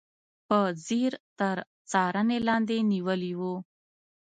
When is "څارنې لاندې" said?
1.91-2.77